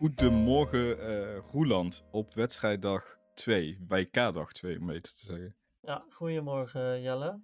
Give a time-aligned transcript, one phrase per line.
[0.00, 5.56] Goedemorgen uh, Roeland op wedstrijddag 2, WK-dag 2 om beter te zeggen.
[5.80, 7.40] Ja, goedemorgen Jelle.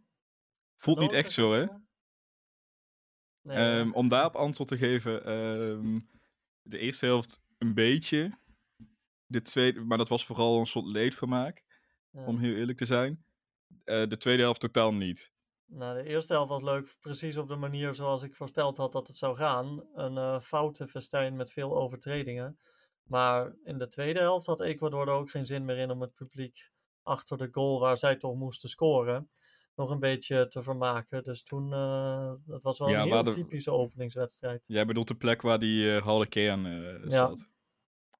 [0.77, 1.67] Voelt niet echt zo, hè?
[3.43, 6.09] Nee, um, om daarop antwoord te geven, um,
[6.63, 8.39] de eerste helft een beetje.
[9.27, 11.65] De tweede, maar dat was vooral een soort leedvermaak,
[12.11, 12.25] ja.
[12.25, 13.25] om heel eerlijk te zijn.
[13.69, 15.33] Uh, de tweede helft totaal niet.
[15.67, 19.07] Nou, de eerste helft was leuk, precies op de manier zoals ik voorspeld had dat
[19.07, 19.85] het zou gaan.
[19.95, 22.59] Een uh, foute festijn met veel overtredingen.
[23.03, 26.13] Maar in de tweede helft had Ecuador er ook geen zin meer in om het
[26.13, 26.71] publiek
[27.03, 29.31] achter de goal waar zij toch moesten scoren
[29.75, 31.25] nog een beetje te vermaken.
[31.25, 34.65] Dus toen, uh, dat was wel een heel typische openingswedstrijd.
[34.67, 37.49] Jij bedoelt de plek waar die uh, Harlequin uh, zat.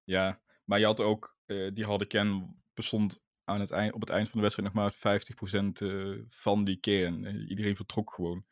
[0.05, 0.27] Ja.
[0.27, 4.37] ja, maar je had ook, die Harlequin bestond aan het eind, op het eind van
[4.37, 7.47] de wedstrijd nog maar 50% van die kern.
[7.49, 8.45] iedereen vertrok gewoon.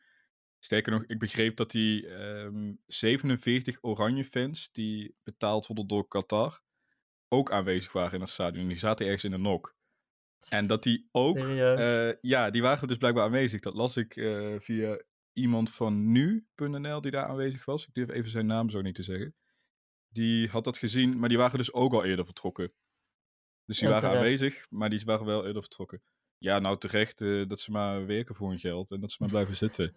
[0.59, 6.07] Sterker nog, ik begreep dat die um, ehm, 47 oranje fans die betaald worden door
[6.07, 6.61] Qatar
[7.27, 8.67] ook aanwezig waren in het stadion.
[8.67, 9.75] Die zaten ergens in de nok.
[10.49, 13.61] En dat die ook, uh, ja, die waren dus blijkbaar aanwezig.
[13.61, 15.01] Dat las ik uh, via
[15.33, 17.87] iemand van nu.nl die daar aanwezig was.
[17.87, 19.35] Ik durf even zijn naam zo niet te zeggen.
[20.07, 22.73] Die had dat gezien, maar die waren dus ook al eerder vertrokken.
[23.65, 26.01] Dus die waren aanwezig, maar die waren wel eerder vertrokken.
[26.37, 29.29] Ja, nou terecht uh, dat ze maar werken voor hun geld en dat ze maar
[29.29, 29.95] blijven zitten.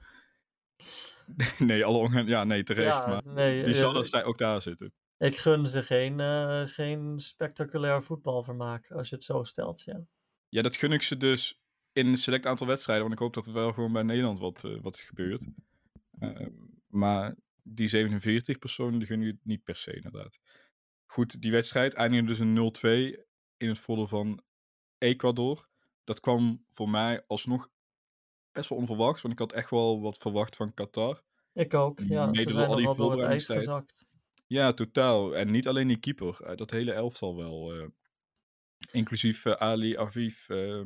[1.58, 3.04] nee, alle ja, nee, terecht.
[3.04, 4.92] Ja, maar nee, die zal dat zij ook daar zitten.
[5.18, 10.00] Ik gun ze geen, uh, geen spectaculair voetbalvermaak, als je het zo stelt, ja.
[10.48, 13.04] Ja, dat gun ik ze dus in een select aantal wedstrijden.
[13.04, 15.46] Want ik hoop dat er wel gewoon bij Nederland wat, uh, wat gebeurt.
[16.20, 16.46] Uh,
[16.86, 20.38] maar die 47 personen, die gun je niet per se, inderdaad.
[21.06, 23.27] Goed, die wedstrijd eindigde dus een 0-2
[23.58, 24.42] in het voordeel van
[24.98, 25.68] Ecuador.
[26.04, 27.68] Dat kwam voor mij alsnog
[28.52, 29.22] best wel onverwacht.
[29.22, 31.22] Want ik had echt wel wat verwacht van Qatar.
[31.52, 32.26] Ik ook, ja.
[32.26, 34.06] Mede door al die voorbereidingstijd.
[34.46, 35.36] Ja, totaal.
[35.36, 36.38] En niet alleen die keeper.
[36.42, 37.76] Uh, dat hele elftal wel.
[37.76, 37.86] Uh,
[38.90, 40.82] Inclusief uh, Ali, Aviv, uh,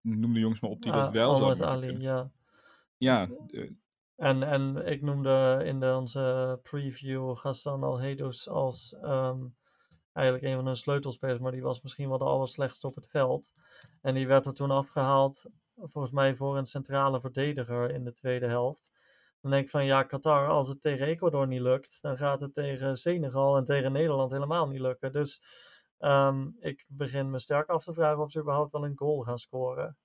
[0.00, 2.32] noem de jongens maar op die dat wel zouden Ali, ja.
[2.96, 3.28] Ja.
[4.16, 9.56] en, en ik noemde in de, onze preview Hassan Al-Hedous als um,
[10.12, 13.52] eigenlijk een van hun sleutelspelers, maar die was misschien wel de allerslechtste op het veld.
[14.00, 15.44] En die werd er toen afgehaald,
[15.76, 18.90] volgens mij voor een centrale verdediger in de tweede helft.
[19.40, 22.54] Dan denk ik van ja, Qatar, als het tegen Ecuador niet lukt, dan gaat het
[22.54, 25.12] tegen Senegal en tegen Nederland helemaal niet lukken.
[25.12, 25.42] Dus
[26.04, 29.38] Um, ik begin me sterk af te vragen of ze überhaupt wel een goal gaan
[29.38, 29.96] scoren.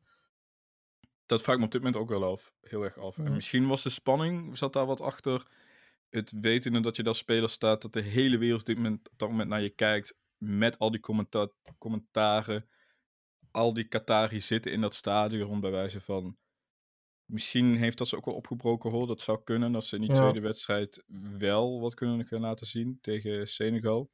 [1.26, 2.54] Dat vraag ik me op dit moment ook wel af.
[2.62, 3.18] Heel erg af.
[3.18, 5.48] En misschien was de spanning, zat daar wat achter.
[6.10, 9.20] Het weten dat je daar speler staat, dat de hele wereld op, dit moment, op
[9.20, 10.18] dat moment naar je kijkt.
[10.38, 12.70] Met al die commenta commentaren.
[13.52, 16.38] Al die Qatari zitten in dat stadion bij wijze van.
[17.26, 19.08] Misschien heeft dat ze ook wel opgebroken hoor.
[19.08, 19.72] Dat zou kunnen.
[19.72, 21.04] Dat ze in die tweede wedstrijd
[21.38, 24.12] wel wat kunnen gaan laten zien tegen Senegal.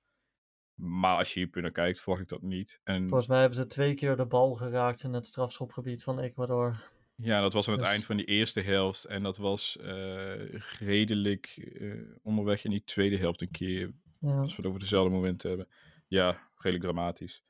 [0.74, 2.80] Maar als je hier naar kijkt, verwacht ik dat niet.
[2.84, 3.08] En...
[3.08, 6.92] Volgens mij hebben ze twee keer de bal geraakt in het strafschopgebied van Ecuador.
[7.16, 9.06] Ja, dat was aan het dus- eind van die eerste helft.
[9.06, 13.94] En dat was uh, redelijk uh, onderweg in die tweede helft een keer.
[14.20, 14.40] Ja.
[14.40, 15.68] Als we het over dezelfde momenten hebben.
[16.08, 17.44] Ja, redelijk dramatisch.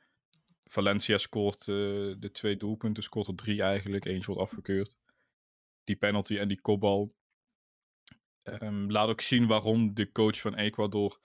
[0.66, 1.76] Valencia scoort uh,
[2.20, 4.06] de twee doelpunten, scoort er drie eigenlijk.
[4.06, 4.96] Eentje wordt afgekeurd.
[5.84, 7.16] Die penalty en die kopbal.
[8.44, 11.20] Um, laat ook zien waarom de coach van Ecuador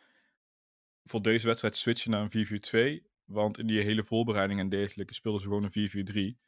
[1.05, 3.07] voor deze wedstrijd switchen naar een 4-4-2.
[3.25, 6.48] Want in die hele voorbereiding en dergelijke speelden ze gewoon een 4-4-3.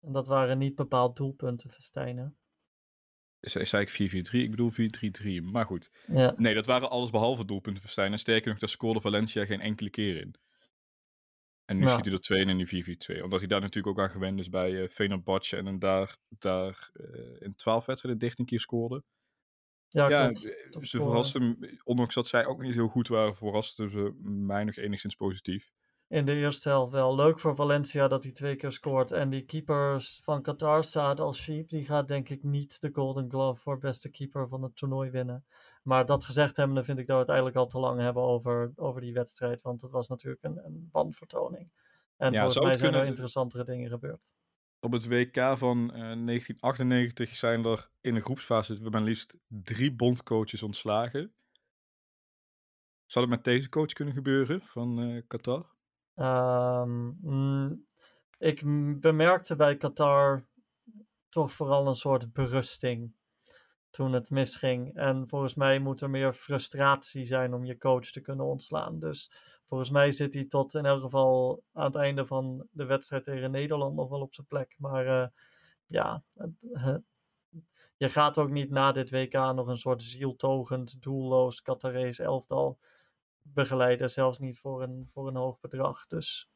[0.00, 2.36] En dat waren niet bepaald doelpunten, Verstijnen.
[3.40, 4.30] Zei ik 4-4-3?
[4.30, 5.42] Ik bedoel 4-3-3.
[5.42, 5.90] Maar goed.
[6.06, 6.34] Ja.
[6.36, 8.12] Nee, dat waren alles behalve doelpunten, Verstijnen.
[8.12, 10.34] En sterker nog, daar scoorde Valencia geen enkele keer in.
[11.64, 11.92] En nu ja.
[11.92, 13.22] schiet hij er twee in in die 4-4-2.
[13.22, 15.56] Omdat hij daar natuurlijk ook aan gewend is bij uh, Fenerbahce.
[15.56, 19.02] En daar, daar uh, in 12 wedstrijden 13 keer scoorde.
[19.88, 24.64] Ja, ja ze verrasten, ondanks dat zij ook niet heel goed waren, verrasten ze mij
[24.64, 25.72] nog enigszins positief.
[26.08, 27.14] In de eerste helft wel.
[27.14, 29.12] Leuk voor Valencia dat hij twee keer scoort.
[29.12, 33.60] En die keeper van Qatar, Saad Al-Sheep, die gaat denk ik niet de Golden Glove
[33.60, 35.44] voor beste keeper van het toernooi winnen.
[35.82, 38.72] Maar dat gezegd hebbende vind ik dat we het eigenlijk al te lang hebben over,
[38.76, 39.62] over die wedstrijd.
[39.62, 41.72] Want het was natuurlijk een, een bandvertoning.
[42.16, 44.34] En ja, volgens mij zijn er interessantere dingen gebeurd
[44.86, 49.38] op het WK van uh, eh, 1998 zijn er in de groepsfase we maar liefst
[49.46, 51.34] drie bondcoaches ontslagen.
[53.06, 55.75] Zou het met deze coach kunnen gebeuren van uh, Qatar?
[56.16, 57.86] Um,
[58.38, 58.62] ik
[59.00, 60.46] bemerkte bij Qatar
[61.28, 63.14] toch vooral een soort berusting
[63.90, 64.94] toen het misging.
[64.94, 68.98] En volgens mij moet er meer frustratie zijn om je coach te kunnen ontslaan.
[68.98, 69.30] Dus
[69.64, 73.50] volgens mij zit hij tot in elk geval aan het einde van de wedstrijd tegen
[73.50, 74.74] Nederland nog wel op zijn plek.
[74.78, 75.26] Maar uh,
[75.86, 76.22] ja,
[77.96, 82.78] je gaat ook niet na dit WK nog een soort zieltogend, doelloos Qatarese elftal
[83.54, 86.06] begeleiden, zelfs niet voor een, voor een hoog bedrag.
[86.06, 86.50] Dus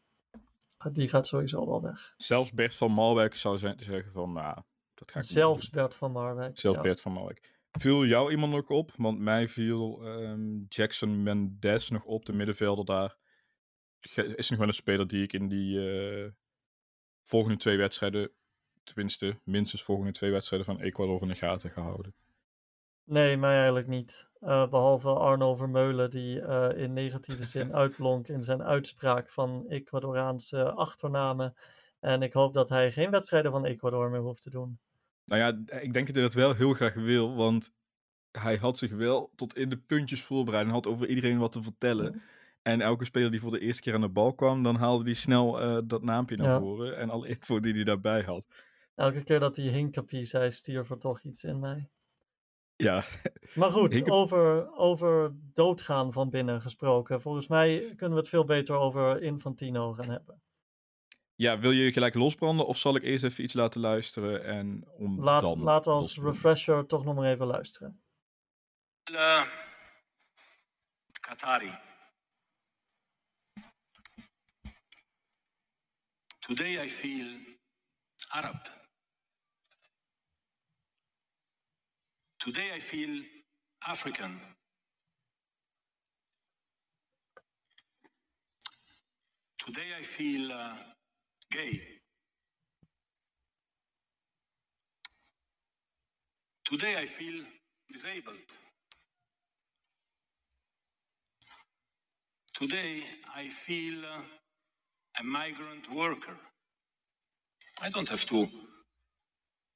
[0.92, 2.14] die gaat sowieso wel weg.
[2.16, 4.62] Zelfs Bert van Marwijk zou zijn te zeggen van, nou,
[4.94, 6.58] dat ga ik Zelfs Bert van Marwijk.
[6.58, 6.82] Zelfs ja.
[6.82, 7.58] Bert van Marwijk.
[7.70, 8.92] Viel jou iemand nog op?
[8.96, 13.16] Want mij viel ehm, Jackson Mendes nog op, de middenvelder daar.
[14.34, 16.30] Is nog wel een speler die ik in die eh,
[17.22, 18.30] volgende twee wedstrijden,
[18.84, 22.14] tenminste minstens volgende twee wedstrijden van Ecuador in de gaten gehouden.
[23.04, 24.29] Nee, mij eigenlijk niet.
[24.40, 30.70] Eh, behalve Arno Vermeulen, die eh, in negatieve zin uitblonk in zijn uitspraak van Ecuadoraanse
[30.72, 31.54] achternamen.
[32.00, 34.78] En ik hoop dat hij geen wedstrijden van Ecuador meer hoeft te doen.
[35.24, 37.72] Nou ja, ik denk dat hij dat wel heel graag wil, want
[38.30, 41.62] hij had zich wel tot in de puntjes voorbereid en had over iedereen wat te
[41.62, 42.22] vertellen.
[42.62, 45.12] En elke speler die voor de eerste keer aan de bal kwam, dan haalde hij
[45.12, 46.58] snel eh, dat naampje naar Ja.
[46.58, 48.46] voren en alle info die hij daarbij had.
[48.94, 51.88] Elke keer dat hij Hinkapie zei, stierf er toch iets in mij.
[52.82, 53.04] Ja,
[53.54, 57.20] Maar goed, over, over doodgaan van binnen gesproken.
[57.20, 60.42] Volgens mij kunnen we het veel beter over Infantino gaan hebben.
[61.34, 65.22] Ja, wil je gelijk losbranden of zal ik eerst even iets laten luisteren en om
[65.22, 66.32] Laat, dan laat als losbranden?
[66.32, 68.02] refresher toch nog maar even luisteren.
[69.10, 69.42] Uh,
[71.20, 71.78] Qatari.
[76.38, 77.36] Today I feel
[78.28, 78.79] Arab.
[82.40, 83.22] Today I feel
[83.86, 84.40] African.
[89.58, 90.74] Today I feel uh,
[91.52, 91.82] gay.
[96.64, 97.44] Today I feel
[97.92, 98.50] disabled.
[102.54, 103.02] Today
[103.36, 104.22] I feel uh,
[105.20, 106.38] a migrant worker.
[107.82, 108.48] I don't have to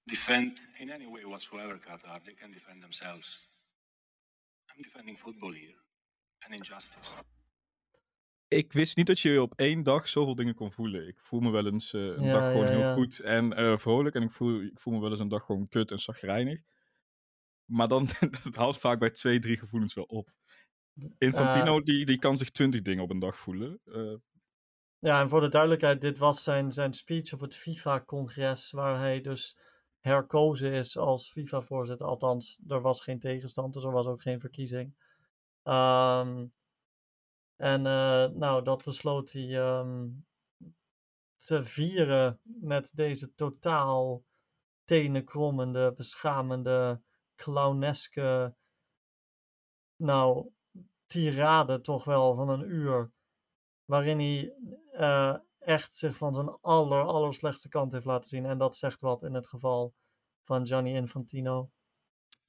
[0.04, 2.20] defend in any way whatsoever Qatar.
[2.24, 3.48] They can defend themselves.
[4.70, 5.78] I'm defending football here
[6.44, 7.22] and injustice.
[8.48, 11.08] Ik wist niet dat je op één dag zoveel dingen kon voelen.
[11.08, 12.94] Ik voel me wel eens eh, een Ja, dag gewoon ja, heel ja.
[12.94, 14.14] goed en eh, vrolijk.
[14.14, 16.60] En ik voel, ik voel me wel eens een dag gewoon kut en zagrijnig.
[17.64, 18.08] Maar dan
[18.42, 20.32] het haalt vaak bij twee, drie gevoelens wel op.
[21.18, 23.80] Infantino die, die kan zich twintig dingen op een dag voelen.
[23.84, 24.14] Eh,
[24.98, 29.20] Ja, en voor de duidelijkheid, dit was zijn, zijn speech op het FIFA-congres, waar hij
[29.20, 29.58] dus
[30.04, 32.06] herkozen is als FIFA-voorzitter.
[32.06, 34.94] Althans, er was geen tegenstand, dus er was ook geen verkiezing.
[35.62, 36.46] Ehm,
[37.56, 40.08] en eh, nou, dat besloot hij ehm,
[41.36, 44.24] te vieren met deze totaal
[44.84, 47.02] tenenkrommende, beschamende,
[47.34, 48.54] clowneske,
[49.96, 50.50] nou,
[51.06, 53.12] tirade toch wel van een uur
[53.84, 54.54] waarin hij
[54.92, 58.46] eh, echt zich van zijn aller, aller slechtste kant heeft laten zien.
[58.46, 59.94] En dat zegt wat in het geval
[60.42, 61.70] van Gianni Infantino.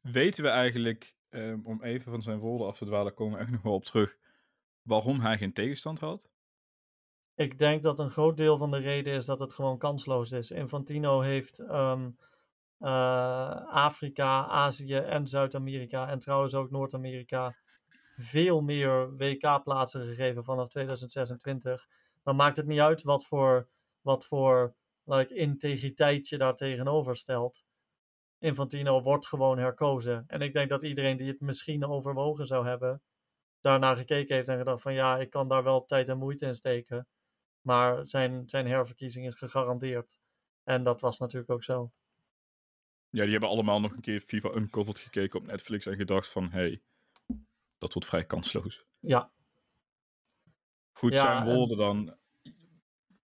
[0.02, 3.52] weten we eigenlijk, eh, om even van zijn woorden af te dwalen, komen we echt
[3.52, 4.18] nog wel op terug,
[4.82, 6.30] waarom hij geen tegenstand had?
[7.36, 10.52] Ik denk dat een groot deel van de reden is dat het gewoon kansloos is.
[10.52, 12.10] Infantino heeft ehm,
[12.78, 17.56] eh, Afrika, Azië en Zuid-Amerika en trouwens ook Noord-Amerika
[18.16, 21.88] veel meer WK-plaatsen gegeven vanaf 2026.
[22.26, 23.70] Dan maakt het niet uit wat voor,
[24.02, 27.66] wat voor like, integriteit je daar tegenover stelt.
[28.38, 30.24] Infantino wordt gewoon herkozen.
[30.28, 33.02] En ik denk dat iedereen die het misschien overwogen zou hebben,
[33.60, 36.56] daarnaar gekeken heeft en gedacht van ja, ik kan daar wel tijd en moeite in
[36.56, 37.08] steken.
[37.62, 40.18] Maar zijn, zijn herverkiezing is gegarandeerd.
[40.64, 41.92] En dat was natuurlijk ook zo.
[43.10, 46.44] Ja, die hebben allemaal nog een keer FIFA Uncovered gekeken op Netflix en gedacht van,
[46.44, 46.82] hé, hey,
[47.78, 48.86] dat wordt vrij kansloos.
[49.00, 49.32] Ja,
[50.98, 52.18] Goed, Ja, zijn en- woorden dan.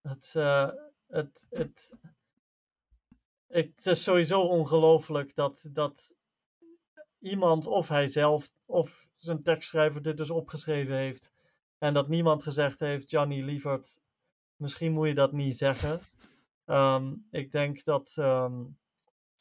[0.02, 0.70] het, eh,
[1.08, 1.96] het, het,
[3.48, 6.16] het is sowieso ongelooflijk dat, dat
[7.20, 11.32] iemand, of hij zelf, of zijn tekstschrijver dit dus opgeschreven heeft.
[11.78, 14.00] En dat niemand gezegd heeft, Gianni Lievert,
[14.56, 16.00] misschien moet je dat niet zeggen.
[16.66, 18.64] Ehm, ik denk dat, ehm,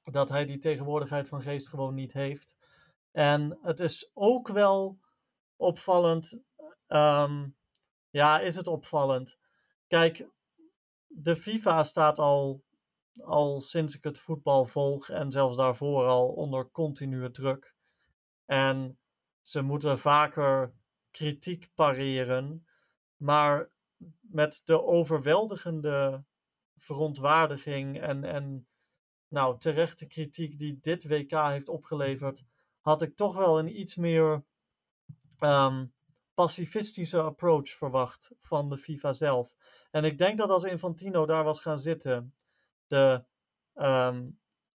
[0.03, 2.57] dat hij die tegenwoordigheid van geest gewoon niet heeft.
[3.13, 4.99] En het is ook wel
[5.57, 6.41] opvallend.
[6.87, 7.49] ehm,
[8.11, 9.39] ja, is het opvallend?
[9.87, 10.29] Kijk,
[11.07, 12.65] de FIFA staat al,
[13.21, 17.75] al sinds ik het voetbal volg en zelfs daarvoor al onder continue druk.
[18.47, 18.99] En
[19.43, 20.73] ze moeten vaker
[21.11, 22.67] kritiek pareren,
[23.17, 23.71] maar
[24.21, 26.25] met de overweldigende
[26.77, 28.69] verontwaardiging en, en
[29.29, 32.45] nou, terechte kritiek die dit WK heeft opgeleverd,
[32.81, 34.45] had ik toch wel een iets meer
[35.39, 35.87] ehm,
[36.35, 39.55] pacifistische approach verwacht van de FIFA zelf.
[39.91, 42.35] En ik denk dat als Infantino daar was gaan zitten,
[42.87, 43.25] de
[43.75, 44.29] ehm,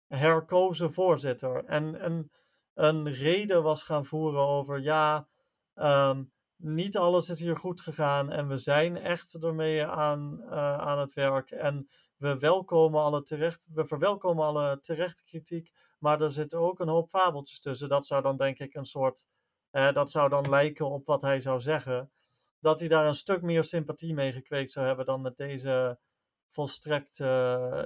[0.07, 2.31] herkozen voorzitter, en een,
[2.73, 5.27] een reden was gaan voeren over ja,
[5.73, 6.23] ehm,
[6.61, 11.13] niet alles is hier goed gegaan en we zijn echt ermee aan, uh, aan het
[11.13, 11.51] werk.
[11.51, 16.87] En we, welkomen alle terecht, we verwelkomen alle terechte kritiek, maar er zitten ook een
[16.87, 17.89] hoop fabeltjes tussen.
[17.89, 19.27] Dat zou dan denk ik een soort,
[19.71, 22.11] dat zou dan lijken op wat hij zou zeggen.
[22.59, 25.99] Dat hij daar een stuk meer sympathie mee gekweekt zou hebben dan met deze
[26.47, 27.17] volstrekt,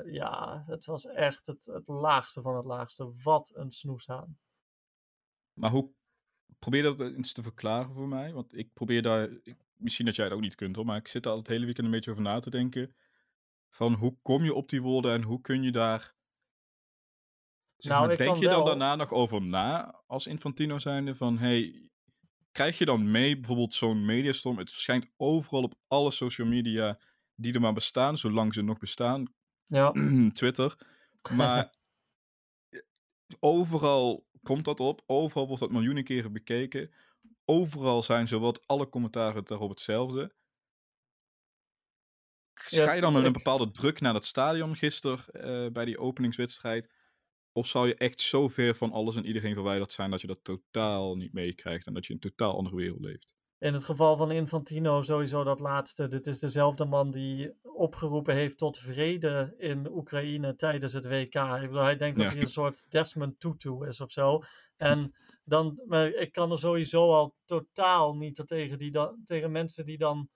[0.05, 3.13] ja, het was echt het, het laagste van het laagste.
[3.23, 4.37] Wat een snoeshaan.
[5.53, 5.91] Maar hoe
[6.59, 8.33] probeer dat eens te verklaren voor mij?
[8.33, 11.07] Want ik probeer daar, ik, misschien dat jij het ook niet kunt hoor, maar ik
[11.07, 12.95] zit al het hele weekend een beetje over na te denken.
[13.67, 16.13] Van hoe kom je op die woorden en hoe kun je daar.
[17.85, 21.89] Zeg nou, maar, denk je dan daarna nog over na als Infantino zijnde van hey,
[22.51, 24.57] krijg je dan mee bijvoorbeeld zo'n mediastorm?
[24.57, 26.99] Het verschijnt overal op alle social media
[27.35, 29.33] die er maar bestaan, zolang ze nog bestaan.
[29.65, 29.91] Ja.
[30.31, 30.75] Twitter.
[31.31, 31.73] Maar
[33.39, 35.01] overal komt dat op.
[35.05, 36.93] Overal wordt dat miljoenen keren bekeken.
[37.45, 40.33] Overal zijn zowat alle commentaren daarop hetzelfde.
[42.53, 46.89] Ga je dan met een bepaalde druk naar het stadion gisteren uh, bij die openingswedstrijd?
[47.57, 50.43] Of zou je echt zo ver van alles en iedereen verwijderd zijn dat je dat
[50.43, 53.33] totaal niet meekrijgt en dat je in een totaal andere wereld leeft?
[53.59, 56.07] In het geval van Infantino sowieso dat laatste.
[56.07, 61.35] Dit is dezelfde man die opgeroepen heeft tot vrede in Oekraïne tijdens het WK.
[61.35, 64.39] Ik bedoel, hij denkt dat hij een soort Desmond Tutu is of zo.
[64.77, 69.85] En dan, maar ik kan er sowieso al totaal niet tegen, die dan, tegen mensen
[69.85, 70.29] die dan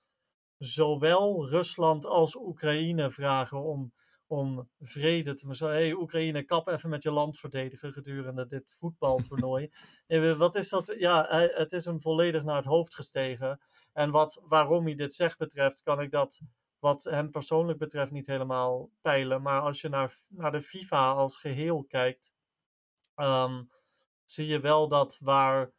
[0.57, 3.93] zowel Rusland als Oekraïne vragen om
[4.29, 5.77] om vrede te zeggen.
[5.77, 9.71] hey, Oekraïne, kap even met je land verdedigen gedurende dit voetbaltoernooi.
[10.38, 10.95] wat is dat?
[10.98, 13.62] Ja, het is hem volledig naar het hoofd gestegen.
[13.93, 16.41] En wat, waarom hij dit zegt betreft, kan ik dat
[16.79, 19.41] wat hem persoonlijk betreft niet helemaal peilen.
[19.41, 22.33] Maar als je naar, naar de FIFA als geheel kijkt,
[23.15, 23.63] ehm,
[24.25, 25.71] zie je wel dat waar,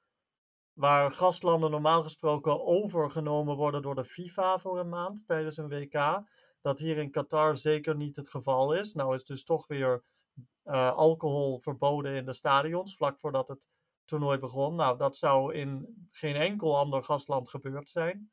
[0.72, 6.22] waar gastlanden normaal gesproken overgenomen worden door de FIFA voor een maand tijdens een WK
[6.60, 8.94] dat hier in Qatar zeker niet het geval is.
[8.94, 10.04] Nou is dus toch weer
[10.64, 13.68] uh, alcohol verboden in de stadions, vlak voordat het
[14.04, 14.74] toernooi begon.
[14.74, 18.30] Nou, dat zou in geen enkel ander gastland gebeurd zijn.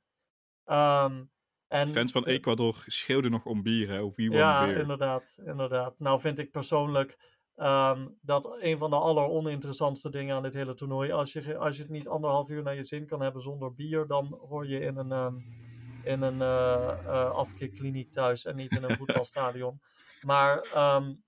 [0.66, 1.32] Um,
[1.68, 4.02] en Fans van Ecuador schreeuwden nog om bier, hè?
[4.02, 4.78] Op wie ja, beer.
[4.78, 6.00] inderdaad, inderdaad.
[6.00, 7.18] Nou vind ik persoonlijk
[7.56, 11.82] um, dat een van de alleroninteressantste dingen aan dit hele toernooi, als je, als je
[11.82, 14.98] het niet anderhalf uur naar je zin kan hebben zonder bier, dan hoor je in
[14.98, 15.12] een...
[15.12, 15.66] Um,
[16.08, 19.82] in een uh, afkeerkliniek thuis en niet in een voetbalstadion.
[20.22, 20.58] Maar
[20.98, 21.24] um,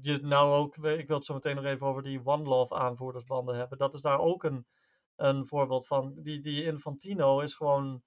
[0.00, 3.56] je nou ook, ik wil het zo meteen nog even over die One Love aanvoerdersbanden
[3.56, 3.78] hebben.
[3.78, 4.66] Dat is daar ook een,
[5.16, 6.14] een voorbeeld van.
[6.22, 8.02] Die, die Infantino is gewoon,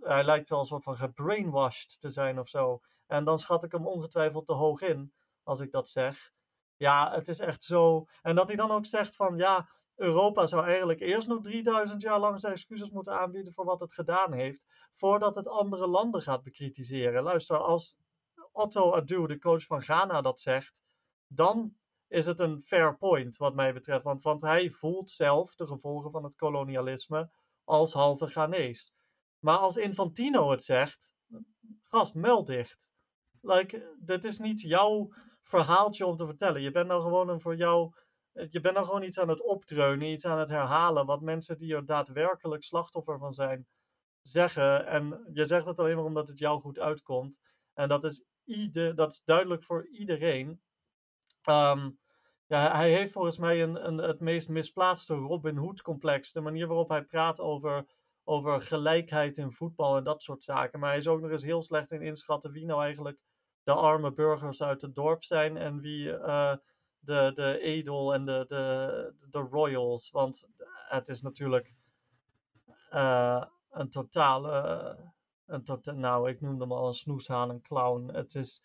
[0.00, 2.80] hij lijkt wel een soort van gebrainwashed te zijn of zo.
[3.06, 5.12] En dan schat ik hem ongetwijfeld te hoog in,
[5.42, 6.32] als ik dat zeg.
[6.76, 8.06] Ja, het is echt zo.
[8.22, 9.68] En dat hij dan ook zegt van, ja,
[10.02, 13.92] Europa zou eigenlijk eerst nog 3000 jaar lang zijn excuses moeten aanbieden voor wat het
[13.92, 17.22] gedaan heeft, voordat het andere landen gaat bekritiseren.
[17.22, 17.98] Luister, als
[18.52, 20.82] Otto Adu, de coach van Ghana, dat zegt,
[21.26, 21.76] dan
[22.08, 24.02] is het een fair point wat mij betreft.
[24.02, 27.30] Want, want hij voelt zelf de gevolgen van het kolonialisme
[27.64, 28.92] als halve Ghanees.
[29.38, 31.12] Maar als Infantino het zegt,
[31.82, 32.94] gast, muil dicht.
[33.40, 36.60] Like, dit is niet jouw verhaaltje om te vertellen.
[36.60, 37.92] Je bent nou gewoon een voor jou
[38.32, 41.74] je bent dan gewoon iets aan het opdreunen, iets aan het herhalen, wat mensen die
[41.74, 43.66] er daadwerkelijk slachtoffer van zijn,
[44.22, 44.86] zeggen.
[44.86, 47.38] En je zegt het alleen maar omdat het jou goed uitkomt.
[47.74, 50.62] En dat is, ieder, dat is duidelijk voor iedereen.
[51.42, 51.90] Ehm,
[52.46, 56.32] ja, hij heeft volgens mij een, een, het meest misplaatste Robin Hood-complex.
[56.32, 57.86] De manier waarop hij praat over,
[58.24, 60.80] over gelijkheid in voetbal en dat soort zaken.
[60.80, 63.18] Maar hij is ook nog eens heel slecht in inschatten wie nou eigenlijk
[63.62, 66.06] de arme burgers uit het dorp zijn en wie.
[66.06, 66.54] Uh,
[67.02, 70.10] de, de edel en de, de, de royals.
[70.10, 70.48] Want
[70.88, 71.74] het is natuurlijk
[72.92, 75.10] uh, een totale.
[75.46, 78.14] Een tota nou, ik noemde hem al een snoeshaan, een clown.
[78.14, 78.62] Het is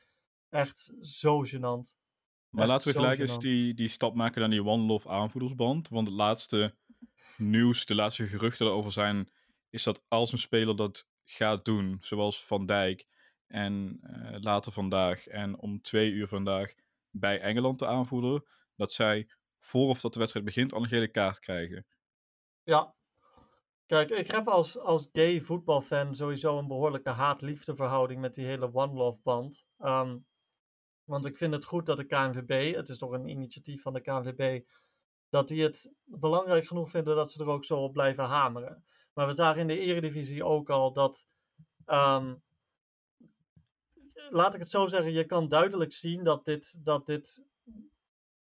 [0.49, 1.97] echt zo gênant.
[2.49, 5.89] Maar laten we gelijk eens die, die stap maken naar die One Love aanvoerdersband.
[5.89, 6.75] Want het laatste
[7.37, 9.29] nieuws, de laatste geruchten erover zijn,
[9.69, 13.07] is dat als een speler dat gaat doen, zoals Van Dijk
[13.47, 16.73] en uh, later vandaag en om twee uur vandaag,
[17.09, 18.43] bij Engeland te aanvoeren,
[18.75, 21.85] dat zij voor of dat de wedstrijd begint al een gele kaart krijgen.
[22.63, 22.95] Ja.
[23.85, 28.73] Kijk, ik heb als, als gay voetbalfan sowieso een behoorlijke haat-liefde verhouding met die hele
[28.73, 29.65] One Love band.
[29.79, 30.25] Um,
[31.03, 34.01] want ik vind het goed dat de KNVB, het is toch een initiatief van de
[34.01, 34.65] KNVB,
[35.29, 38.85] dat die het belangrijk genoeg vinden dat ze er ook zo op blijven hameren.
[39.13, 41.27] Maar we zagen in de Eredivisie ook al dat
[41.85, 42.43] um,
[44.29, 47.45] laat ik het zo zeggen, je kan duidelijk zien dat dit, dat dit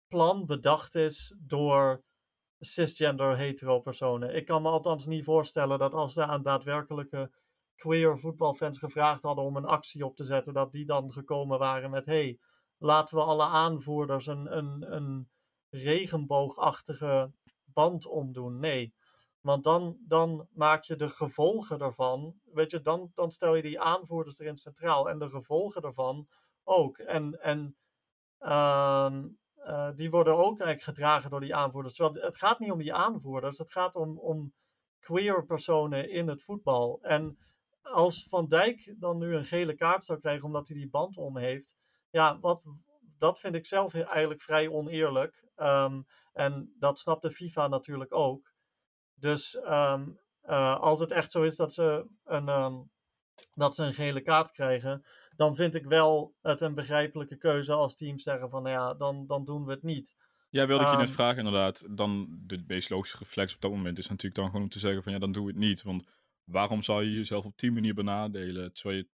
[0.07, 2.03] plan bedacht is door
[2.59, 4.35] cisgender hetero personen.
[4.35, 7.31] Ik kan me althans niet voorstellen dat als ze aan daadwerkelijke
[7.75, 11.89] queer voetbalfans gevraagd hadden om een actie op te zetten, dat die dan gekomen waren
[11.89, 12.39] met: hey,
[12.77, 15.29] laten we alle aanvoerders een, een, een
[15.69, 17.31] regenboogachtige
[17.63, 18.59] band omdoen.
[18.59, 18.93] Nee.
[19.45, 22.39] Want dan, dan maak je de gevolgen ervan.
[22.43, 25.09] Weet je, dan, dan stel je die aanvoerders erin centraal.
[25.09, 26.27] En de gevolgen ervan
[26.63, 26.97] ook.
[26.97, 27.77] En, en
[28.39, 31.95] ehm, eh, die worden ook eigenlijk gedragen door die aanvoerders.
[31.95, 33.57] Terwijl het gaat niet om die aanvoerders.
[33.57, 34.53] Het gaat om, om
[34.99, 36.99] queer personen in het voetbal.
[37.01, 37.37] En
[37.81, 41.37] als Van Dijk dan nu een gele kaart zou krijgen omdat hij die band om
[41.37, 41.75] heeft.
[42.09, 42.63] Ja, wat,
[43.17, 45.43] dat vind ik zelf eigenlijk vrij oneerlijk.
[45.55, 46.01] Ehm,
[46.33, 48.53] en dat snapt de FIFA natuurlijk ook.
[49.15, 50.09] Dus ehm,
[50.41, 52.75] eh, als het echt zo is dat ze, een, ehm,
[53.53, 55.05] dat ze een gele kaart krijgen,
[55.35, 59.27] dan vind ik wel het een begrijpelijke keuze als teams zeggen van nou ja, dan,
[59.27, 60.15] dan doen we het niet.
[60.49, 61.85] Ja, wilde ik je net vragen inderdaad.
[61.89, 65.03] Dan de meest logische reflex op dat moment is natuurlijk dan gewoon om te zeggen
[65.03, 65.83] van ja, dan doe het niet.
[65.83, 66.03] Want
[66.43, 69.07] waarom zou je jezelf op die manier benadelen, terwijl je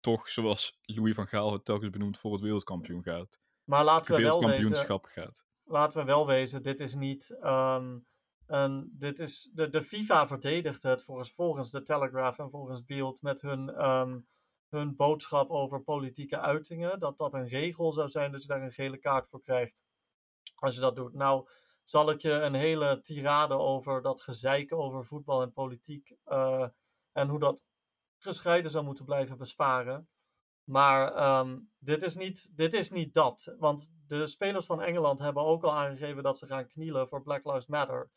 [0.00, 3.38] toch, zoals Louis van Gaal het telkens benoemd, voor het wereldkampioen gaat.
[3.64, 5.46] Maar laten we wel wezen, gaat.
[5.64, 8.06] Laten we wel wezen, dit is niet um,
[8.48, 13.22] een, dit is, de, de FIFA verdedigt het volgens, volgens de Telegraph en volgens Beeld
[13.22, 14.28] met hun, um,
[14.68, 16.98] hun boodschap over politieke uitingen.
[16.98, 19.86] Dat dat een regel zou zijn dat je daar een gele kaart voor krijgt.
[20.54, 21.14] Als je dat doet.
[21.14, 21.48] Nou,
[21.84, 26.66] zal ik je een hele tirade over dat gezeiken over voetbal en politiek uh,
[27.12, 27.64] en hoe dat
[28.18, 30.08] gescheiden zou moeten blijven besparen.
[30.64, 33.54] Maar um, dit, is niet, dit is niet dat.
[33.58, 37.44] Want de spelers van Engeland hebben ook al aangegeven dat ze gaan knielen voor Black
[37.44, 38.10] Lives Matter.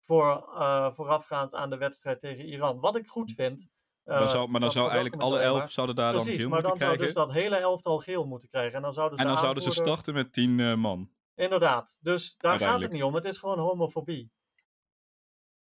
[0.00, 2.80] Voor, uh, voorafgaand aan de wedstrijd tegen Iran.
[2.80, 3.68] Wat ik goed vind.
[4.04, 6.62] Uh, dan zou, maar dan zou eigenlijk alle elf zouden daar Precies, dan geel maar
[6.62, 8.76] dan zou dus dat hele elftal geel moeten krijgen.
[8.76, 11.10] En dan zouden ze, en dan de zouden ze starten met tien eh, man.
[11.34, 11.98] Inderdaad.
[12.00, 13.14] Dus daar gaat het niet om.
[13.14, 14.32] Het is gewoon homofobie.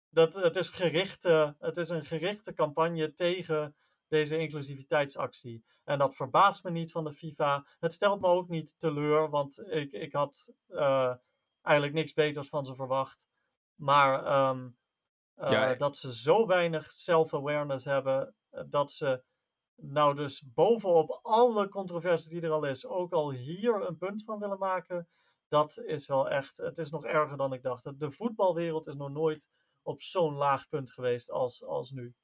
[0.08, 3.76] Dat, het, is gerichte, het is een gerichte campagne tegen
[4.08, 5.64] deze inclusiviteitsactie.
[5.84, 7.66] En dat verbaast me niet van de FIFA.
[7.78, 11.14] Het stelt me ook niet teleur, want ik, ik had eh,
[11.62, 13.28] eigenlijk niks beters van ze verwacht.
[13.74, 14.70] Maar ehm,
[15.34, 19.24] eh, Ja, dat ze zo weinig self-awareness hebben, eh, dat ze
[19.74, 24.38] nou dus bovenop alle controversie die er al is, ook al hier een punt van
[24.38, 25.08] willen maken,
[25.48, 28.00] dat is wel echt, het is nog erger dan ik dacht.
[28.00, 29.48] De voetbalwereld is nog nooit
[29.82, 32.14] op zo'n laag punt geweest als, als nu.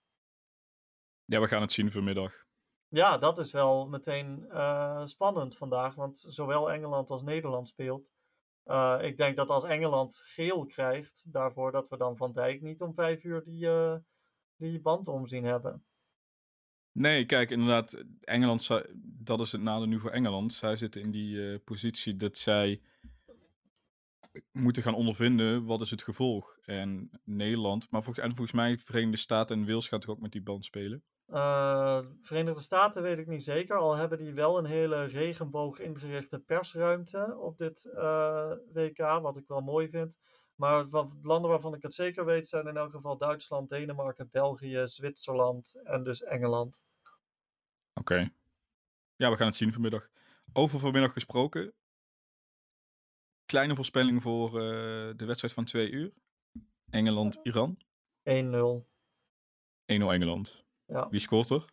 [1.25, 2.47] Ja, we gaan het zien vanmiddag.
[2.89, 8.13] Ja, dat is wel meteen eh, spannend vandaag, want zowel Engeland als Nederland speelt.
[8.69, 12.81] Eh, ik denk dat als Engeland geel krijgt daarvoor, dat we dan Van Dijk niet
[12.81, 13.97] om vijf uur die, eh,
[14.57, 15.85] die band om zien hebben.
[16.93, 18.69] Nee, kijk, inderdaad, Engeland,
[19.03, 20.53] dat is het nadeel nu voor Engeland.
[20.53, 22.81] Zij zitten in die eh, positie dat zij
[24.53, 26.59] moeten gaan ondervinden wat is het gevolg.
[26.63, 30.33] En Nederland, maar volgens, en volgens mij Verenigde Staten en Wales gaat toch ook met
[30.33, 31.05] die band spelen.
[31.29, 36.39] Eh, Verenigde Staten weet ik niet zeker, al hebben die wel een hele regenboog ingerichte
[36.39, 40.19] persruimte op dit eh, WK, wat ik wel mooi vind.
[40.55, 44.83] Maar wat, landen waarvan ik het zeker weet zijn in elk geval Duitsland, Denemarken, België,
[44.85, 46.87] Zwitserland en dus Engeland.
[47.95, 48.31] Oké.
[49.17, 50.09] Ja, we gaan het zien vanmiddag.
[50.53, 51.73] Over vanmiddag gesproken.
[53.47, 54.63] Kleine voorspelling voor eh,
[55.17, 56.13] de wedstrijd van twee uur.
[56.91, 57.77] Engeland-Iran.
[57.77, 57.83] 1-0
[58.23, 58.87] 1-0.
[59.87, 60.67] Engeland.
[60.89, 61.09] Ja.
[61.09, 61.65] Wie scoort er?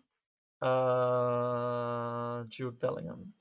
[0.57, 3.33] Eh, Jude Bellingham.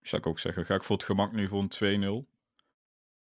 [0.00, 0.64] Zou ik ook zeggen.
[0.64, 2.28] Ga ik voor het gemak nu voor een 2-0.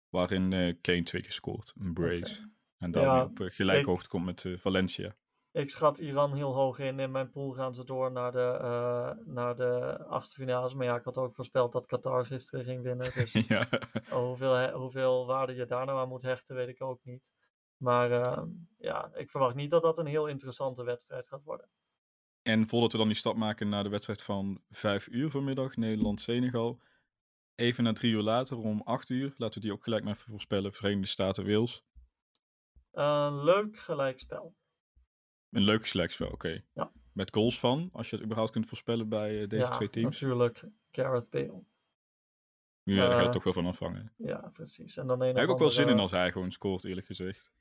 [0.10, 1.74] Waarin eh, Kane twee keer scoort.
[1.80, 2.50] Een brace.
[2.78, 5.16] En dan Ja, op eh, gelijke ik- hoogte komt met Valencia.
[5.52, 7.00] Ik schat Iran heel hoog in.
[7.00, 10.74] In mijn pool gaan ze door naar de, eh naar de achtste finales.
[10.74, 13.14] Maar ja, ik had ook voorspeld dat Qatar gisteren ging winnen.
[13.14, 13.68] Dus ja.
[14.10, 17.34] Hoeveel, hoeveel waarde je daar nou aan moet hechten, weet ik ook niet.
[17.78, 21.70] Maar ehm, ja, ik verwacht niet dat dat een heel interessante wedstrijd gaat worden.
[22.42, 26.80] En voordat we dan die stap maken naar de wedstrijd van 5 uur vanmiddag, Nederland-Senegal.
[27.56, 30.30] Even na drie uur later, om 8 uur, laten we die ook gelijk maar even
[30.30, 30.74] voorspellen.
[30.74, 31.84] Verenigde Staten-Wales.
[32.92, 34.56] Een leuk gelijkspel.
[35.50, 36.64] Een leuk gelijkspel, oké.
[36.74, 36.92] Ja.
[37.12, 40.20] Met goals van, als je het überhaupt kunt voorspellen bij eh, deze ja, twee teams.
[40.22, 40.64] natuurlijk.
[40.92, 41.64] Gareth Bale.
[42.84, 44.14] Ja, daar gaat Eh, het toch wel van afhangen.
[44.18, 44.98] Ja, precies.
[44.98, 47.52] En dan een heb ik ook wel zin in als hij gewoon scoort, eerlijk gezegd.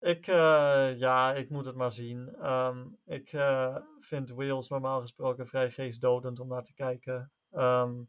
[0.00, 2.34] Ik, eh, ja, ik moet het maar zien.
[2.34, 7.32] Ehm, ik eh, vind Wales normaal gesproken vrij geestdodend om naar te kijken.
[7.50, 8.02] Ehm,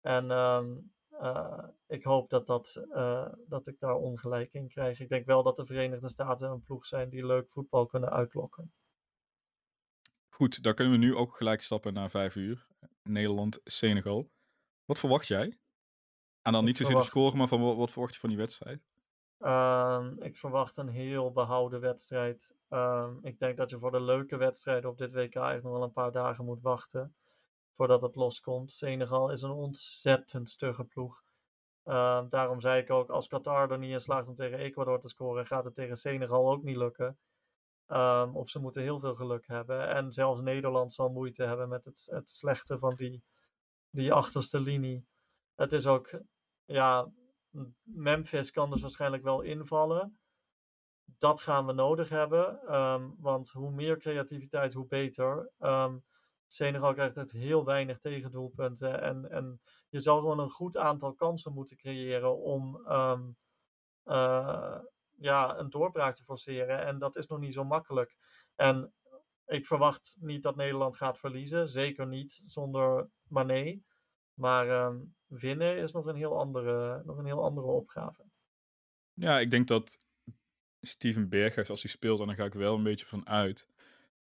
[0.00, 0.76] en ehm,
[1.08, 2.86] eh, ik hoop dat, dat,
[3.46, 5.00] dat ik daar ongelijk in krijg.
[5.00, 8.72] Ik denk wel dat de Verenigde Staten een ploeg zijn die leuk voetbal kunnen uitlokken.
[10.28, 12.66] Goed, dan kunnen we nu ook gelijk stappen naar 5 uur.
[13.02, 14.30] Nederland-Senegal.
[14.84, 15.58] Wat verwacht jij?
[16.42, 18.38] En dan Ik niet zozeer de score, maar van wat, wat verwacht je van die
[18.38, 18.91] wedstrijd?
[19.42, 22.54] Ehm, ik verwacht een heel behouden wedstrijd.
[22.68, 25.82] Ehm, ik denk dat je voor de leuke wedstrijden op dit WK echt nog wel
[25.82, 27.14] een paar dagen moet wachten.
[27.72, 28.72] Voordat het loskomt.
[28.72, 31.22] Senegal is een ontzettend stugge ploeg.
[31.84, 35.08] Ehm, daarom zei ik ook, als Qatar er niet in slaagt om tegen Ecuador te
[35.08, 37.18] scoren, gaat het tegen Senegal ook niet lukken.
[38.32, 39.88] of ze moeten heel veel geluk hebben.
[39.88, 43.22] En zelfs Nederland zal moeite hebben met het, het slechte van die,
[43.90, 45.06] die achterste linie.
[45.54, 46.20] Het is ook,
[46.64, 47.12] ja,
[47.82, 50.18] Memphis kan dus waarschijnlijk wel invallen.
[51.18, 52.60] Dat gaan we nodig hebben.
[52.66, 55.50] Ehm, want hoe meer creativiteit, hoe beter.
[55.58, 56.04] Um,
[56.46, 59.02] Senegal krijgt uit heel weinig tegendoelpunten.
[59.02, 63.30] En, en je zal gewoon een goed aantal kansen moeten creëren om ehm,
[64.02, 64.78] eh,
[65.18, 66.84] ja, een doorbraak te forceren.
[66.84, 68.16] En dat is nog niet zo makkelijk.
[68.54, 68.94] En
[69.46, 71.68] ik verwacht niet dat Nederland gaat verliezen.
[71.68, 73.80] Zeker niet zonder Mané.
[74.34, 74.92] Maar
[75.26, 78.24] winnen is nog een heel andere, nog een heel andere opgave.
[79.12, 79.98] Ja, ik denk dat
[80.80, 83.68] Steven Berghuis, als hij speelt, dan ga ik wel een beetje van uit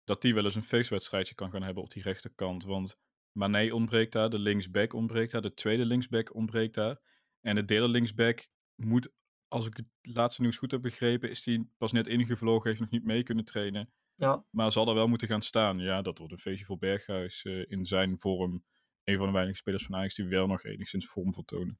[0.04, 2.64] dat hij wel eens een feestwedstrijdje kan gaan hebben op die rechterkant.
[2.64, 2.98] Want
[3.32, 7.00] Mané ontbreekt daar, de linksback ontbreekt daar, de tweede linksback ontbreekt daar.
[7.40, 9.12] En de derde linksback moet,
[9.48, 12.90] als ik het laatste nieuws goed heb begrepen, is hij pas net ingevlogen, heeft nog
[12.90, 13.92] niet mee kunnen trainen.
[14.14, 14.44] Ja.
[14.50, 15.78] Maar zal er wel moeten gaan staan.
[15.78, 18.64] Ja, dat wordt een feestje voor Berghuis uh, in zijn vorm
[19.06, 21.78] een van de weinige spelers van Ajax die wel nog enigszins vorm vertonen.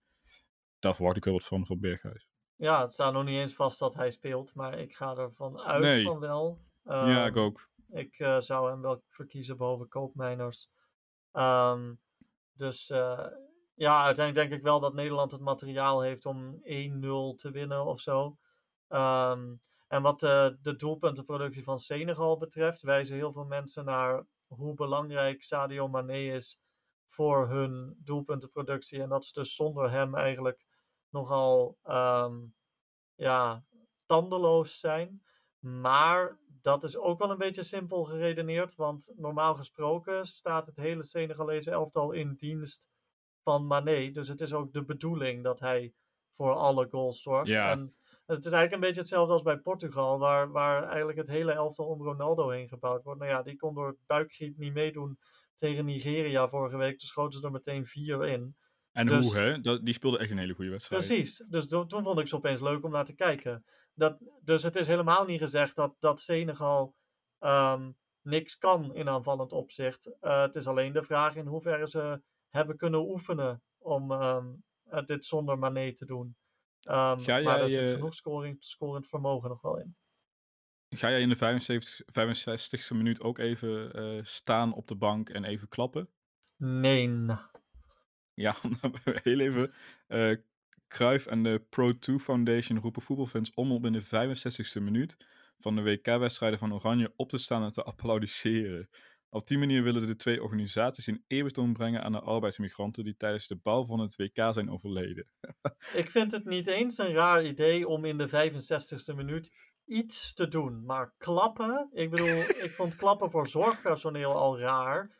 [0.79, 2.29] Daar verwacht ik wel wat van, van Berghuis.
[2.57, 6.03] Ja, het staat nog niet eens vast dat hij speelt, maar ik ga ervan uit
[6.03, 6.61] van wel.
[6.85, 7.71] ja, ik ehm, ook.
[7.91, 10.71] Ik uh, zou hem wel verkiezen boven koopmijners.
[11.33, 12.01] Um,
[12.53, 13.27] dus uh,
[13.75, 16.61] ja, uiteindelijk denk ik wel dat Nederland het materiaal heeft om 1-0
[17.37, 18.39] te winnen of zo.
[18.89, 24.75] Um, en wat de, de doelpuntenproductie van Senegal betreft, wijzen heel veel mensen naar hoe
[24.75, 26.65] belangrijk Sadio Mane is
[27.07, 29.03] voor hun doelpuntenproductie.
[29.03, 30.67] En dat ze dus zonder hem eigenlijk
[31.09, 32.55] nogal um,
[33.15, 33.65] ja,
[34.07, 35.23] tandeloos zijn.
[35.59, 38.75] Maar dat is ook wel een beetje simpel geredeneerd.
[38.75, 42.89] Want normaal gesproken staat het hele Senegalese elftal in dienst
[43.43, 44.11] van Mané.
[44.11, 45.95] Dus het is ook de bedoeling dat hij
[46.31, 47.49] voor alle goals zorgt.
[47.49, 47.71] Ja.
[47.71, 51.53] En het is eigenlijk een beetje hetzelfde als bij Portugal, waar, waar eigenlijk het hele
[51.53, 53.21] elftal om Ronaldo heen gebouwd wordt.
[53.21, 55.19] Nou ja, die kon door buikgriep niet meedoen
[55.57, 56.99] tegen Nigeria vorige week.
[56.99, 58.57] Dus schoten ze er meteen vier in.
[58.93, 59.61] En dus, hoe, hè?
[59.61, 61.07] Dat, die speelde echt een hele goede wedstrijd.
[61.07, 61.45] Precies.
[61.49, 63.65] Dus toen vond ik ze opeens leuk om naar te kijken.
[63.95, 66.95] Dat, dus het is helemaal niet gezegd dat, dat Senegal
[67.41, 70.07] um, niks kan in aanvallend opzicht.
[70.07, 74.65] Uh, het is alleen de vraag in hoeverre ze hebben kunnen oefenen om um,
[75.05, 76.37] dit zonder Mané te doen.
[76.83, 79.97] Um, maar jij, daar zit uh, genoeg scoring, scorend vermogen nog wel in.
[80.89, 85.45] Ga jij in de 75, 65e minuut ook even uh, staan op de bank en
[85.45, 86.09] even klappen?
[86.57, 87.27] Nee.
[88.35, 88.57] Ja,
[89.23, 89.73] heel even.
[90.09, 90.37] Uh,
[91.27, 95.17] en de Pro2 Foundation roepen voetbalfans om om in de 65e minuut
[95.59, 98.89] van de WK-wedstrijden van Oranje op te staan en te applaudisseren.
[99.29, 103.47] Op die manier willen de twee organisaties in eerbetoon brengen aan de arbeidsmigranten die tijdens
[103.47, 105.27] de bouw van het WK zijn overleden.
[106.03, 109.51] Ik vind het niet eens een raar idee om in de 65e minuut
[109.87, 110.85] iets te doen.
[110.85, 115.11] Maar klappen, ik bedoel, ik vond klappen voor zorgpersoneel al raar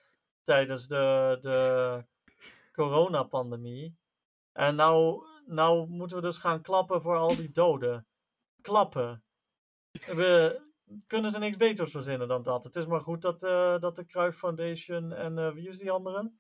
[0.43, 2.05] tijdens de, de
[2.73, 3.97] coronapandemie.
[4.53, 8.07] En nou, nou moeten we dus gaan klappen voor al die doden.
[8.61, 9.25] Klappen.
[9.93, 10.65] We
[11.07, 12.65] kunnen ze niks beters verzinnen dan dat.
[12.65, 15.91] Het is maar goed dat, uh, dat de Cruyff Foundation en uh, wie is die
[15.91, 16.33] andere?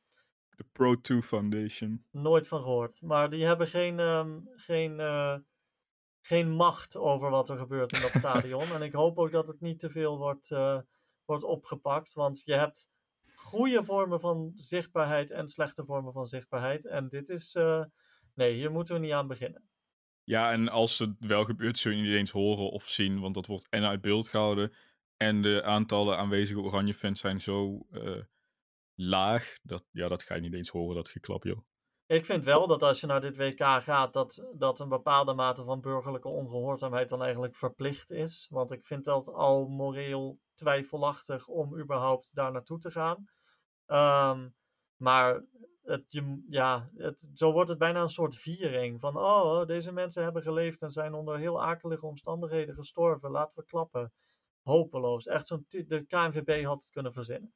[0.56, 2.04] De Pro2 Foundation.
[2.10, 3.02] Nooit van gehoord.
[3.02, 5.36] Maar die hebben geen, um, geen uh,
[6.26, 8.72] geen macht over wat er gebeurt in dat stadion.
[8.72, 10.78] en ik hoop ook dat het niet te veel wordt, uh,
[11.24, 12.12] wordt opgepakt.
[12.12, 12.90] Want je hebt
[13.34, 16.86] goede vormen van zichtbaarheid en slechte vormen van zichtbaarheid.
[16.86, 17.54] En dit is.
[17.54, 17.84] Uh,
[18.34, 19.68] nee, hier moeten we niet aan beginnen.
[20.24, 23.20] Ja, en als het wel gebeurt, zul je niet eens horen of zien.
[23.20, 24.72] Want dat wordt en uit beeld gehouden.
[25.16, 28.22] En de aantallen aanwezige Oranje fans zijn zo uh,
[28.94, 29.56] laag.
[29.62, 31.60] Dat, ja, dat ga je niet eens horen, dat geklap, joh.
[32.06, 35.64] Ik vind wel dat als je naar dit WK gaat, dat, dat een bepaalde mate
[35.64, 38.46] van burgerlijke ongehoorzaamheid dan eigenlijk verplicht is.
[38.50, 43.24] Want ik vind dat al moreel twijfelachtig om überhaupt daar naartoe te gaan.
[43.86, 44.54] Um,
[44.96, 45.44] maar
[45.82, 49.00] het, je, ja, het, zo wordt het bijna een soort viering.
[49.00, 53.30] Van, oh, deze mensen hebben geleefd en zijn onder heel akelige omstandigheden gestorven.
[53.30, 54.12] Laten we klappen.
[54.62, 55.26] Hopeloos.
[55.26, 57.54] Echt zo'n, de KNVB had het kunnen verzinnen.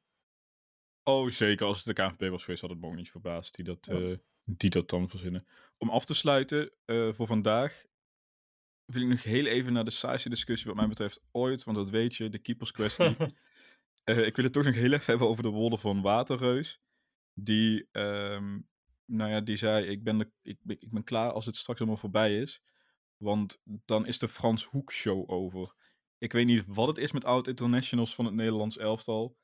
[1.02, 1.66] Oh, zeker.
[1.66, 3.94] Als het de KNVB was geweest, had het me ook niet verbaasd die dat, ja.
[3.94, 4.16] uh,
[4.56, 5.46] die dat dan verzinnen.
[5.78, 7.84] Om af te sluiten uh, voor vandaag
[8.84, 11.90] wil ik nog heel even naar de saaiste discussie wat mij betreft ooit, want dat
[11.90, 13.16] weet je, de keeperskwestie.
[14.04, 16.80] uh, ik wil het toch nog heel even hebben over de woorden van Waterreus.
[17.34, 18.68] Die, um,
[19.04, 21.98] nou ja, die zei, ik ben, de, ik, ik ben klaar als het straks allemaal
[21.98, 22.62] voorbij is.
[23.16, 25.74] Want dan is de Frans Hoek show over.
[26.18, 29.36] Ik weet niet wat het is met oud-internationals van het Nederlands elftal.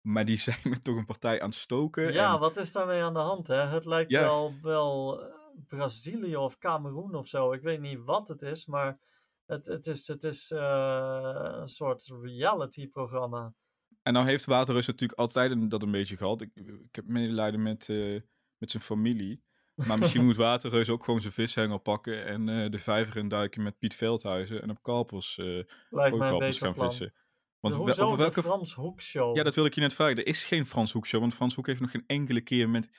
[0.00, 2.12] Maar die zijn me toch een partij aan het stoken.
[2.12, 3.46] Ja, en- wat is daarmee aan de hand?
[3.46, 3.66] Hè?
[3.66, 4.20] Het lijkt Ja.
[4.20, 5.34] wel, wel eh,
[5.66, 7.52] Brazilië of Cameroen of zo.
[7.52, 8.98] Ik weet niet wat het is, maar
[9.46, 13.54] het, het is, het is eh, een soort reality-programma.
[14.02, 16.40] En nou heeft Waterreus natuurlijk altijd een, dat een beetje gehad.
[16.40, 18.20] Ik, ik heb medelijden met, eh,
[18.58, 19.42] met zijn familie.
[19.74, 23.94] Maar misschien moet Waterreus ook gewoon zijn vishengel pakken en de vijver induiken met Piet
[23.94, 26.88] Veldhuizen en op Kalpers, Lijkt beter gaan plan.
[26.88, 27.14] vissen.
[27.60, 28.42] Want wel- Hoezo over de welke...
[28.42, 29.36] Frans Hoek-show?
[29.36, 30.16] Ja, dat wilde ik je net vragen.
[30.16, 32.90] Er is geen Frans Hoek show, want Frans Hoek heeft nog geen enkele keer met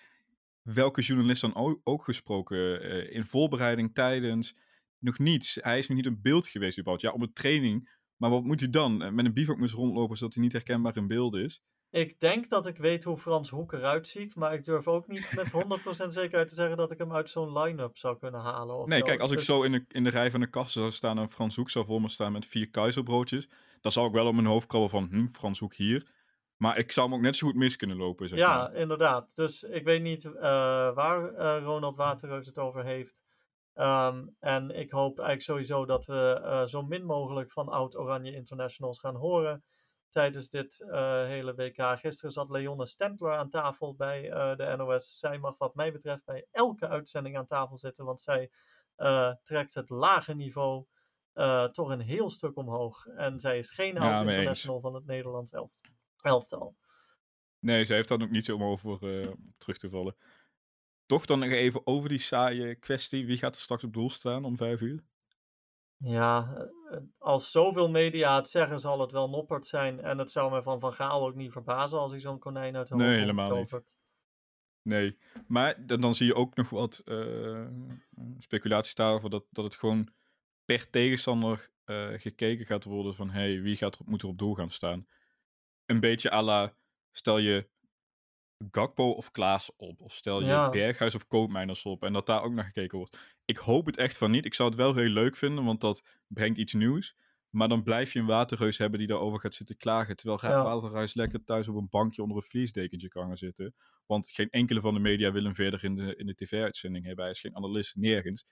[0.61, 2.81] welke journalist dan ook, ook gesproken.
[2.81, 4.55] eh, in voorbereiding, tijdens,
[4.99, 5.57] nog niets.
[5.61, 7.03] Hij is nog niet in beeld geweest überhaupt.
[7.03, 7.99] Ja, op een training.
[8.17, 9.03] Maar wat moet hij dan?
[9.03, 11.61] Eh, Met een bivakmuts rondlopen zodat hij niet herkenbaar in beeld is?
[11.91, 15.31] Ik denk dat ik weet hoe Frans Hoek eruit ziet, maar ik durf ook niet
[15.35, 15.51] met
[16.03, 18.75] 100% zekerheid te zeggen dat ik hem uit zo'n line-up zou kunnen halen.
[18.75, 19.05] Of Nee, zo.
[19.05, 21.17] kijk, als ik Dus- zo in de, in de rij van de kast zou staan
[21.17, 23.49] en Frans Hoek zou voor me staan met vier keizerbroodjes,
[23.81, 26.07] dan zou ik wel op mijn hoofd krabben van, hm, Frans Hoek hier.
[26.57, 28.73] Maar ik zou hem ook net zo goed mis kunnen lopen, zeg Ja, maar.
[28.73, 29.35] inderdaad.
[29.35, 30.31] Dus ik weet niet eh,
[30.93, 33.23] waar eh, Ronald Waterreus het over heeft.
[33.73, 38.99] Ehm, en ik hoop eigenlijk sowieso dat we eh, zo min mogelijk van oud-Oranje Internationals
[38.99, 39.63] gaan horen
[40.11, 41.99] tijdens dit eh, hele WK.
[41.99, 45.17] Gisteren zat Leonne Stentler aan tafel bij eh, de NOS.
[45.19, 48.51] Zij mag wat mij betreft bij elke uitzending aan tafel zitten, want zij
[48.95, 50.85] eh, trekt het lage niveau
[51.71, 53.05] toch een heel stuk omhoog.
[53.05, 54.19] En zij is geen Ja, mee eens.
[54.19, 55.81] oud-international van het Nederlands elft-
[56.17, 56.75] elftal.
[57.59, 58.99] Nee, ze heeft daar ook niet zo om over
[59.57, 60.15] terug te vallen.
[61.05, 63.25] Toch dan nog even over die saaie kwestie.
[63.25, 65.03] Wie gaat er straks op doel staan om vijf uur?
[65.97, 66.67] Ja,
[67.17, 69.99] als zoveel media het zeggen, zal het wel Noppert zijn.
[69.99, 72.87] En het zou me van Van Gaal ook niet verbazen als hij zo'n konijn uit
[72.87, 73.99] de Nee, helemaal niet.
[74.81, 75.17] Nee.
[75.47, 77.67] Maar dan, dan zie je ook nog wat eh,
[78.37, 80.09] speculaties daarover dat, dat het gewoon
[80.65, 84.53] per tegenstander eh, gekeken gaat worden van hey, wie gaat er, moet er op doel
[84.53, 85.07] gaan staan.
[85.85, 86.73] Een beetje à la,
[87.11, 87.69] stel je
[88.71, 90.69] Gakpo of Klaas op, of stel je Ja.
[90.69, 93.17] Berghuis of Koopmeiners op, en dat daar ook naar gekeken wordt.
[93.45, 94.45] Ik hoop het echt van niet.
[94.45, 97.15] Ik zou het wel heel leuk vinden, want dat brengt iets nieuws.
[97.49, 100.15] Maar dan blijf je een waterreus hebben die daarover gaat zitten klagen.
[100.15, 100.63] Terwijl Ra- Ja.
[100.63, 103.75] Waterreus lekker thuis op een bankje onder een vliesdekentje kan gaan zitten.
[104.05, 107.23] Want geen enkele van de media wil hem verder in de, in de tv-uitzending hebben.
[107.23, 108.45] Hij is geen analist, nergens.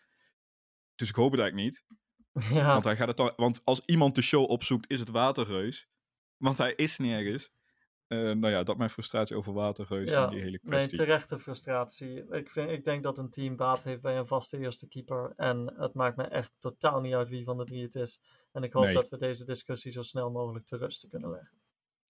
[0.96, 1.86] Dus ik hoop het eigenlijk niet.
[2.54, 5.88] Ja, Want, hij gaat het dan, want als iemand de show opzoekt, is het Waterreus.
[6.38, 7.52] Want hij is nergens.
[8.10, 10.98] Eh, nou ja, dat mijn frustratie over Waterreus Ja, en die hele nee, kwestie.
[10.98, 12.28] terechte frustratie.
[12.30, 15.34] Ik, vind, ik denk dat een team baat heeft bij een vaste eerste keeper.
[15.36, 18.22] En het maakt me echt totaal niet uit wie van de drie het is.
[18.52, 18.94] En ik hoop Nee.
[18.94, 21.58] dat we deze discussie zo snel mogelijk te rusten kunnen leggen.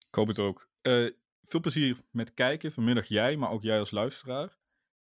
[0.08, 0.70] Ik hoop het ook.
[0.82, 1.10] Eh,
[1.44, 2.72] veel plezier met kijken.
[2.72, 4.58] Vanmiddag jij, maar ook jij als luisteraar.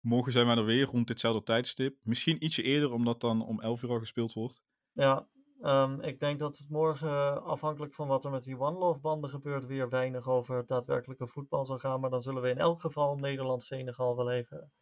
[0.01, 1.97] Morgen zijn wij er weer rond ditzelfde tijdstip.
[2.03, 4.63] Misschien ietsje eerder, omdat dan om 11 uur al gespeeld wordt.
[4.93, 5.29] Ja,
[5.61, 9.31] ehm, ik denk dat het morgen, afhankelijk van wat er met die One Love banden
[9.31, 12.01] gebeurt, weer weinig over het daadwerkelijke voetbal zal gaan.
[12.01, 14.73] Maar dan zullen we in elk geval Nederland-Senegal wel even even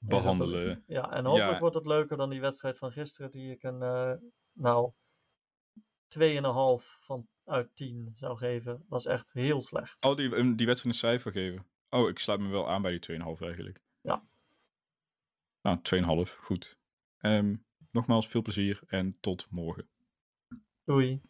[0.00, 0.84] Behandelen.
[0.86, 1.58] Ja, en hopelijk Ja.
[1.58, 4.12] wordt het leuker dan die wedstrijd van gisteren, die ik een, eh
[4.52, 4.92] nou,
[6.08, 8.84] 2,5 van uit 10 zou geven.
[8.88, 10.02] Was echt heel slecht.
[10.04, 11.66] Oh, die, een- die wedstrijd een cijfer geven.
[11.90, 13.80] Oh, ik sluit me wel aan bij die 2,5 eigenlijk.
[14.00, 14.24] Ja.
[15.62, 16.36] Nou, 2,5.
[16.40, 16.78] Goed.
[17.18, 17.56] Ehm,
[17.94, 19.88] nogmaals, veel plezier en tot morgen.
[20.84, 21.20] Doei.